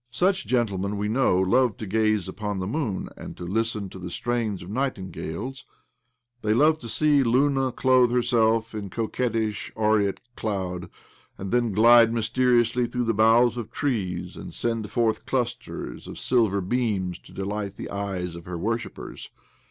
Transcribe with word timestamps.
Such 0.09 0.47
gentlemen, 0.47 0.97
we 0.97 1.07
know, 1.09 1.37
love 1.39 1.77
to 1.77 1.85
gaze 1.85 2.27
upon 2.27 2.57
the 2.57 2.65
moon, 2.65 3.09
and 3.15 3.37
to 3.37 3.45
listen 3.45 3.87
to 3.89 3.99
the 3.99 4.09
strains 4.09 4.63
of 4.63 4.69
nightingales; 4.71 5.63
they 6.41 6.55
love 6.55 6.79
to 6.79 6.89
see 6.89 7.21
Luna 7.21 7.71
clothe 7.71 8.09
herself 8.11 8.73
in 8.73 8.89
coquettish, 8.89 9.71
aureate 9.75 10.19
cloud, 10.35 10.89
and 11.37 11.51
then 11.51 11.71
glide 11.71 12.11
mysteriously 12.11 12.87
through 12.87 13.05
the 13.05 13.13
boughs 13.13 13.57
of 13.57 13.69
trees, 13.69 14.35
and 14.35 14.55
send 14.55 14.89
forth 14.89 15.27
clusters 15.27 16.07
of 16.07 16.17
silver 16.17 16.61
beams 16.61 17.19
to 17.19 17.31
delight 17.31 17.75
the 17.75 17.91
eyes 17.91 18.35
of 18.35 18.45
her 18.45 18.57
worshippers. 18.57 19.29